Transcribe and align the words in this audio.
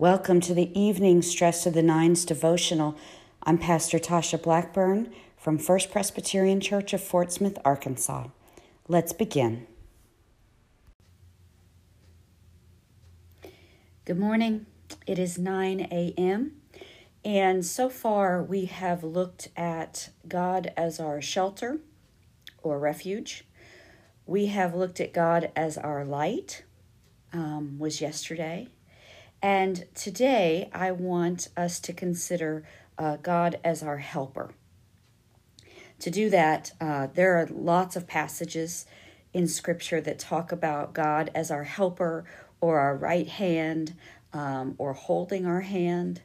Welcome 0.00 0.40
to 0.42 0.54
the 0.54 0.70
evening 0.78 1.22
Stress 1.22 1.66
of 1.66 1.74
the 1.74 1.82
Nines 1.82 2.24
devotional. 2.24 2.96
I'm 3.42 3.58
Pastor 3.58 3.98
Tasha 3.98 4.40
Blackburn 4.40 5.12
from 5.36 5.58
First 5.58 5.90
Presbyterian 5.90 6.60
Church 6.60 6.92
of 6.92 7.02
Fort 7.02 7.32
Smith, 7.32 7.58
Arkansas. 7.64 8.28
Let's 8.86 9.12
begin. 9.12 9.66
Good 14.04 14.20
morning. 14.20 14.66
It 15.04 15.18
is 15.18 15.36
9 15.36 15.88
a.m. 15.90 16.52
And 17.24 17.66
so 17.66 17.90
far, 17.90 18.40
we 18.40 18.66
have 18.66 19.02
looked 19.02 19.48
at 19.56 20.10
God 20.28 20.72
as 20.76 21.00
our 21.00 21.20
shelter 21.20 21.80
or 22.62 22.78
refuge. 22.78 23.46
We 24.26 24.46
have 24.46 24.76
looked 24.76 25.00
at 25.00 25.12
God 25.12 25.50
as 25.56 25.76
our 25.76 26.04
light, 26.04 26.62
um, 27.32 27.80
was 27.80 28.00
yesterday. 28.00 28.68
And 29.42 29.86
today 29.94 30.68
I 30.72 30.90
want 30.92 31.48
us 31.56 31.78
to 31.80 31.92
consider 31.92 32.64
uh, 32.98 33.16
God 33.16 33.60
as 33.62 33.82
our 33.82 33.98
helper. 33.98 34.52
To 36.00 36.10
do 36.10 36.30
that, 36.30 36.72
uh, 36.80 37.08
there 37.12 37.36
are 37.36 37.48
lots 37.50 37.96
of 37.96 38.06
passages 38.06 38.86
in 39.32 39.46
Scripture 39.46 40.00
that 40.00 40.18
talk 40.18 40.52
about 40.52 40.94
God 40.94 41.30
as 41.34 41.50
our 41.50 41.64
helper 41.64 42.24
or 42.60 42.78
our 42.78 42.96
right 42.96 43.28
hand 43.28 43.94
um, 44.32 44.74
or 44.78 44.92
holding 44.92 45.46
our 45.46 45.62
hand. 45.62 46.22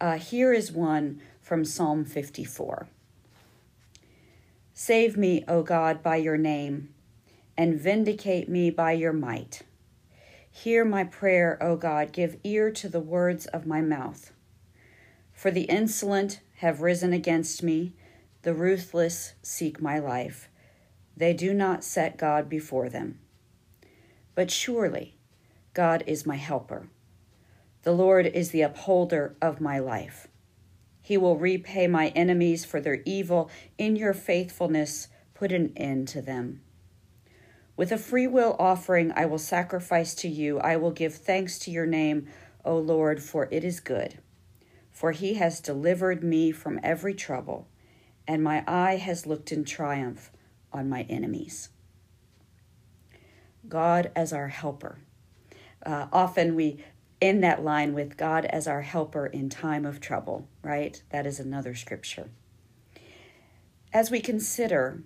Uh, 0.00 0.18
here 0.18 0.52
is 0.52 0.72
one 0.72 1.20
from 1.40 1.64
Psalm 1.64 2.04
54 2.04 2.88
Save 4.76 5.16
me, 5.16 5.44
O 5.46 5.62
God, 5.62 6.02
by 6.02 6.16
your 6.16 6.36
name, 6.36 6.92
and 7.56 7.78
vindicate 7.78 8.48
me 8.48 8.70
by 8.70 8.92
your 8.92 9.12
might. 9.12 9.62
Hear 10.56 10.84
my 10.84 11.02
prayer, 11.02 11.58
O 11.60 11.74
God, 11.74 12.12
give 12.12 12.38
ear 12.44 12.70
to 12.70 12.88
the 12.88 13.00
words 13.00 13.46
of 13.46 13.66
my 13.66 13.80
mouth. 13.80 14.32
For 15.32 15.50
the 15.50 15.64
insolent 15.64 16.40
have 16.58 16.80
risen 16.80 17.12
against 17.12 17.64
me, 17.64 17.92
the 18.42 18.54
ruthless 18.54 19.34
seek 19.42 19.82
my 19.82 19.98
life. 19.98 20.48
They 21.16 21.34
do 21.34 21.52
not 21.54 21.82
set 21.82 22.16
God 22.16 22.48
before 22.48 22.88
them. 22.88 23.18
But 24.36 24.52
surely 24.52 25.16
God 25.74 26.04
is 26.06 26.24
my 26.24 26.36
helper. 26.36 26.88
The 27.82 27.92
Lord 27.92 28.24
is 28.24 28.50
the 28.50 28.62
upholder 28.62 29.36
of 29.42 29.60
my 29.60 29.80
life. 29.80 30.28
He 31.02 31.16
will 31.16 31.36
repay 31.36 31.88
my 31.88 32.08
enemies 32.10 32.64
for 32.64 32.80
their 32.80 33.02
evil. 33.04 33.50
In 33.76 33.96
your 33.96 34.14
faithfulness, 34.14 35.08
put 35.34 35.50
an 35.50 35.72
end 35.76 36.06
to 36.08 36.22
them. 36.22 36.62
With 37.76 37.90
a 37.90 37.98
free 37.98 38.26
will 38.26 38.54
offering, 38.58 39.12
I 39.16 39.26
will 39.26 39.38
sacrifice 39.38 40.14
to 40.16 40.28
you. 40.28 40.58
I 40.60 40.76
will 40.76 40.92
give 40.92 41.14
thanks 41.14 41.58
to 41.60 41.70
your 41.70 41.86
name, 41.86 42.28
O 42.64 42.78
Lord, 42.78 43.22
for 43.22 43.48
it 43.50 43.64
is 43.64 43.80
good. 43.80 44.18
For 44.92 45.10
he 45.10 45.34
has 45.34 45.60
delivered 45.60 46.22
me 46.22 46.52
from 46.52 46.78
every 46.84 47.14
trouble, 47.14 47.66
and 48.28 48.44
my 48.44 48.62
eye 48.66 48.96
has 48.96 49.26
looked 49.26 49.50
in 49.50 49.64
triumph 49.64 50.30
on 50.72 50.88
my 50.88 51.02
enemies. 51.08 51.70
God 53.68 54.12
as 54.14 54.32
our 54.32 54.48
helper. 54.48 54.98
Uh, 55.84 56.06
often 56.12 56.54
we 56.54 56.84
end 57.20 57.42
that 57.42 57.64
line 57.64 57.92
with 57.92 58.16
God 58.16 58.44
as 58.44 58.68
our 58.68 58.82
helper 58.82 59.26
in 59.26 59.48
time 59.48 59.84
of 59.84 60.00
trouble, 60.00 60.48
right? 60.62 61.02
That 61.10 61.26
is 61.26 61.40
another 61.40 61.74
scripture. 61.74 62.30
As 63.92 64.10
we 64.10 64.20
consider 64.20 65.02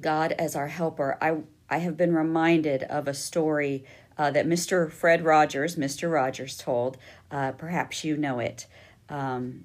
God 0.00 0.32
as 0.32 0.56
our 0.56 0.68
helper, 0.68 1.18
I 1.20 1.38
I 1.72 1.78
have 1.78 1.96
been 1.96 2.14
reminded 2.14 2.82
of 2.82 3.08
a 3.08 3.14
story 3.14 3.82
uh, 4.18 4.30
that 4.32 4.46
Mr. 4.46 4.92
Fred 4.92 5.24
Rogers, 5.24 5.76
Mr. 5.76 6.12
Rogers, 6.12 6.58
told. 6.58 6.98
Uh, 7.30 7.52
perhaps 7.52 8.04
you 8.04 8.14
know 8.14 8.40
it. 8.40 8.66
Um, 9.08 9.64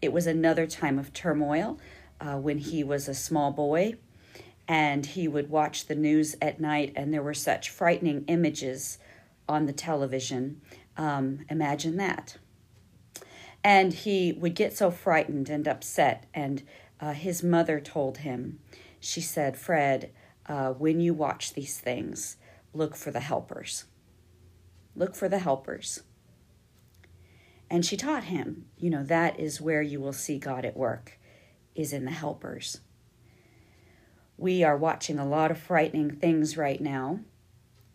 it 0.00 0.14
was 0.14 0.26
another 0.26 0.66
time 0.66 0.98
of 0.98 1.12
turmoil 1.12 1.78
uh, 2.22 2.36
when 2.36 2.56
he 2.56 2.82
was 2.82 3.06
a 3.06 3.12
small 3.12 3.50
boy, 3.50 3.96
and 4.66 5.04
he 5.04 5.28
would 5.28 5.50
watch 5.50 5.88
the 5.88 5.94
news 5.94 6.36
at 6.40 6.58
night, 6.58 6.94
and 6.96 7.12
there 7.12 7.22
were 7.22 7.34
such 7.34 7.68
frightening 7.68 8.24
images 8.26 8.96
on 9.46 9.66
the 9.66 9.74
television. 9.74 10.62
Um, 10.96 11.40
imagine 11.50 11.98
that. 11.98 12.38
And 13.62 13.92
he 13.92 14.32
would 14.32 14.54
get 14.54 14.74
so 14.74 14.90
frightened 14.90 15.50
and 15.50 15.68
upset, 15.68 16.24
and 16.32 16.62
uh, 16.98 17.12
his 17.12 17.42
mother 17.42 17.78
told 17.78 18.18
him, 18.18 18.58
she 19.00 19.20
said, 19.20 19.58
Fred, 19.58 20.10
uh, 20.46 20.70
when 20.72 21.00
you 21.00 21.14
watch 21.14 21.54
these 21.54 21.78
things, 21.78 22.36
look 22.72 22.96
for 22.96 23.10
the 23.10 23.20
helpers. 23.20 23.84
Look 24.94 25.14
for 25.14 25.28
the 25.28 25.38
helpers. 25.38 26.02
And 27.70 27.84
she 27.84 27.96
taught 27.96 28.24
him, 28.24 28.66
you 28.76 28.90
know, 28.90 29.02
that 29.04 29.40
is 29.40 29.60
where 29.60 29.82
you 29.82 30.00
will 30.00 30.12
see 30.12 30.38
God 30.38 30.64
at 30.64 30.76
work, 30.76 31.18
is 31.74 31.92
in 31.92 32.04
the 32.04 32.10
helpers. 32.10 32.80
We 34.36 34.62
are 34.62 34.76
watching 34.76 35.18
a 35.18 35.26
lot 35.26 35.50
of 35.50 35.58
frightening 35.58 36.10
things 36.10 36.56
right 36.56 36.80
now, 36.80 37.20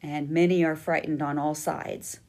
and 0.01 0.29
many 0.29 0.63
are 0.63 0.75
frightened 0.75 1.21
on 1.21 1.37
all 1.37 1.55
sides. 1.55 2.19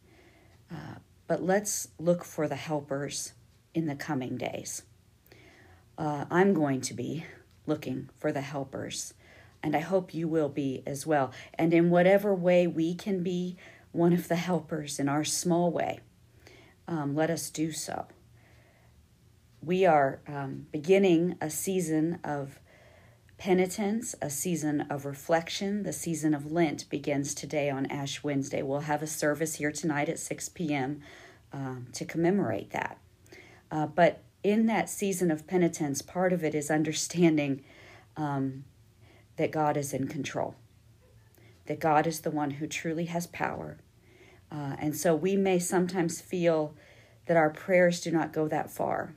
Uh, 0.70 0.96
but 1.26 1.42
let's 1.42 1.88
look 1.98 2.24
for 2.24 2.46
the 2.46 2.56
helpers 2.56 3.32
in 3.74 3.86
the 3.86 3.94
coming 3.94 4.36
days. 4.36 4.82
Uh, 5.96 6.24
I'm 6.30 6.54
going 6.54 6.80
to 6.82 6.94
be 6.94 7.24
looking 7.66 8.10
for 8.18 8.32
the 8.32 8.40
helpers 8.40 9.14
and 9.62 9.76
I 9.76 9.80
hope 9.80 10.14
you 10.14 10.28
will 10.28 10.48
be 10.48 10.82
as 10.86 11.06
well. 11.06 11.32
And 11.54 11.72
in 11.72 11.90
whatever 11.90 12.34
way 12.34 12.66
we 12.66 12.94
can 12.94 13.22
be 13.22 13.56
one 13.92 14.12
of 14.12 14.28
the 14.28 14.36
helpers 14.36 14.98
in 14.98 15.08
our 15.08 15.24
small 15.24 15.70
way, 15.70 16.00
um, 16.88 17.14
let 17.14 17.30
us 17.30 17.50
do 17.50 17.72
so. 17.72 18.06
We 19.62 19.84
are 19.84 20.20
um, 20.26 20.66
beginning 20.72 21.36
a 21.40 21.50
season 21.50 22.18
of 22.24 22.60
penitence, 23.36 24.14
a 24.20 24.30
season 24.30 24.82
of 24.82 25.04
reflection. 25.04 25.82
The 25.82 25.92
season 25.92 26.34
of 26.34 26.50
Lent 26.50 26.88
begins 26.88 27.34
today 27.34 27.70
on 27.70 27.86
Ash 27.86 28.22
Wednesday. 28.22 28.62
We'll 28.62 28.80
have 28.80 29.02
a 29.02 29.06
service 29.06 29.56
here 29.56 29.72
tonight 29.72 30.08
at 30.08 30.18
6 30.18 30.48
p.m. 30.50 31.00
Um, 31.52 31.86
to 31.94 32.04
commemorate 32.04 32.70
that. 32.70 32.98
Uh, 33.70 33.86
but 33.86 34.22
in 34.42 34.66
that 34.66 34.88
season 34.88 35.30
of 35.30 35.46
penitence, 35.46 36.02
part 36.02 36.32
of 36.32 36.44
it 36.44 36.54
is 36.54 36.70
understanding 36.70 37.62
um, 38.16 38.64
that 39.40 39.50
God 39.50 39.78
is 39.78 39.94
in 39.94 40.06
control, 40.06 40.54
that 41.64 41.80
God 41.80 42.06
is 42.06 42.20
the 42.20 42.30
one 42.30 42.50
who 42.50 42.66
truly 42.66 43.06
has 43.06 43.26
power. 43.26 43.78
Uh, 44.52 44.76
and 44.78 44.94
so 44.94 45.14
we 45.14 45.34
may 45.34 45.58
sometimes 45.58 46.20
feel 46.20 46.74
that 47.24 47.38
our 47.38 47.48
prayers 47.48 48.02
do 48.02 48.10
not 48.10 48.34
go 48.34 48.48
that 48.48 48.68
far, 48.68 49.14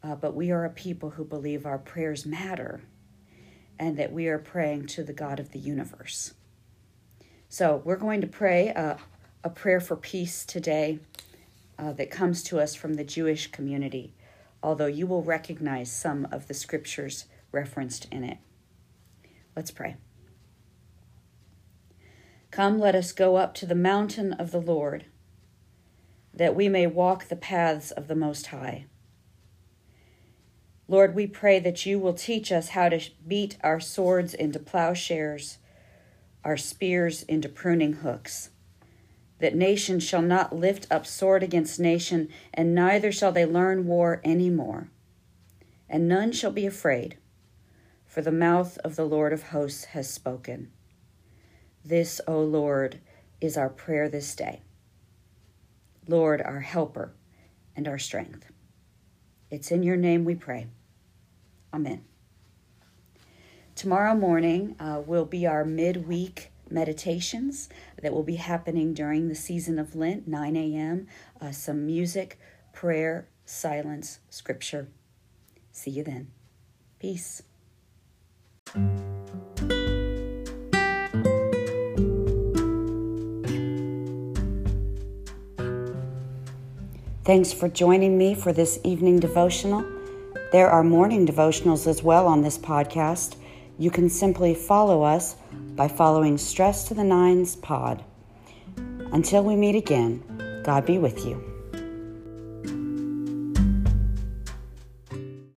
uh, 0.00 0.14
but 0.14 0.36
we 0.36 0.52
are 0.52 0.64
a 0.64 0.70
people 0.70 1.10
who 1.10 1.24
believe 1.24 1.66
our 1.66 1.76
prayers 1.76 2.24
matter 2.24 2.82
and 3.80 3.96
that 3.96 4.12
we 4.12 4.28
are 4.28 4.38
praying 4.38 4.86
to 4.86 5.02
the 5.02 5.12
God 5.12 5.40
of 5.40 5.50
the 5.50 5.58
universe. 5.58 6.34
So 7.48 7.82
we're 7.84 7.96
going 7.96 8.20
to 8.20 8.28
pray 8.28 8.68
a, 8.68 8.96
a 9.42 9.50
prayer 9.50 9.80
for 9.80 9.96
peace 9.96 10.44
today 10.44 11.00
uh, 11.80 11.92
that 11.94 12.12
comes 12.12 12.44
to 12.44 12.60
us 12.60 12.76
from 12.76 12.94
the 12.94 13.02
Jewish 13.02 13.50
community, 13.50 14.14
although 14.62 14.86
you 14.86 15.08
will 15.08 15.24
recognize 15.24 15.90
some 15.90 16.28
of 16.30 16.46
the 16.46 16.54
scriptures 16.54 17.24
referenced 17.50 18.06
in 18.12 18.22
it. 18.22 18.38
Let's 19.56 19.70
pray. 19.70 19.96
Come, 22.50 22.78
let 22.78 22.94
us 22.94 23.12
go 23.12 23.36
up 23.36 23.54
to 23.54 23.66
the 23.66 23.74
mountain 23.74 24.34
of 24.34 24.50
the 24.50 24.60
Lord, 24.60 25.06
that 26.34 26.54
we 26.54 26.68
may 26.68 26.86
walk 26.86 27.28
the 27.28 27.36
paths 27.36 27.90
of 27.90 28.06
the 28.06 28.14
Most 28.14 28.48
High. 28.48 28.84
Lord, 30.88 31.14
we 31.14 31.26
pray 31.26 31.58
that 31.58 31.86
you 31.86 31.98
will 31.98 32.12
teach 32.12 32.52
us 32.52 32.68
how 32.68 32.90
to 32.90 33.00
beat 33.26 33.56
our 33.62 33.80
swords 33.80 34.34
into 34.34 34.58
plowshares, 34.58 35.58
our 36.44 36.56
spears 36.56 37.22
into 37.22 37.48
pruning 37.48 37.94
hooks, 37.94 38.50
that 39.38 39.56
nation 39.56 40.00
shall 40.00 40.22
not 40.22 40.54
lift 40.54 40.86
up 40.90 41.06
sword 41.06 41.42
against 41.42 41.80
nation, 41.80 42.28
and 42.54 42.74
neither 42.74 43.10
shall 43.10 43.32
they 43.32 43.44
learn 43.44 43.86
war 43.86 44.20
any 44.22 44.50
more, 44.50 44.90
and 45.88 46.06
none 46.06 46.30
shall 46.30 46.52
be 46.52 46.66
afraid 46.66 47.16
for 48.16 48.22
the 48.22 48.32
mouth 48.32 48.78
of 48.78 48.96
the 48.96 49.04
Lord 49.04 49.34
of 49.34 49.42
hosts 49.42 49.84
has 49.84 50.08
spoken. 50.08 50.70
This, 51.84 52.18
O 52.26 52.40
Lord, 52.40 52.98
is 53.42 53.58
our 53.58 53.68
prayer 53.68 54.08
this 54.08 54.34
day. 54.34 54.62
Lord, 56.08 56.40
our 56.40 56.60
helper 56.60 57.12
and 57.76 57.86
our 57.86 57.98
strength. 57.98 58.50
It's 59.50 59.70
in 59.70 59.82
your 59.82 59.98
name 59.98 60.24
we 60.24 60.34
pray. 60.34 60.68
Amen. 61.74 62.06
Tomorrow 63.74 64.14
morning 64.14 64.76
uh, 64.80 65.02
will 65.04 65.26
be 65.26 65.46
our 65.46 65.66
midweek 65.66 66.52
meditations 66.70 67.68
that 68.00 68.14
will 68.14 68.22
be 68.22 68.36
happening 68.36 68.94
during 68.94 69.28
the 69.28 69.34
season 69.34 69.78
of 69.78 69.94
Lent, 69.94 70.26
9 70.26 70.56
a.m. 70.56 71.06
Uh, 71.38 71.50
some 71.50 71.84
music, 71.84 72.40
prayer, 72.72 73.28
silence, 73.44 74.20
scripture. 74.30 74.88
See 75.70 75.90
you 75.90 76.02
then. 76.02 76.28
Peace. 76.98 77.42
Thanks 87.26 87.52
for 87.52 87.68
joining 87.68 88.16
me 88.16 88.36
for 88.36 88.52
this 88.52 88.78
evening 88.84 89.18
devotional. 89.18 89.84
There 90.52 90.70
are 90.70 90.84
morning 90.84 91.26
devotionals 91.26 91.88
as 91.88 92.00
well 92.00 92.28
on 92.28 92.42
this 92.42 92.56
podcast. 92.56 93.34
You 93.78 93.90
can 93.90 94.08
simply 94.08 94.54
follow 94.54 95.02
us 95.02 95.34
by 95.74 95.88
following 95.88 96.38
Stress 96.38 96.84
to 96.84 96.94
the 96.94 97.02
Nines 97.02 97.56
Pod. 97.56 98.04
Until 99.12 99.42
we 99.42 99.56
meet 99.56 99.74
again, 99.74 100.62
God 100.64 100.86
be 100.86 100.98
with 100.98 101.26
you. 101.26 101.55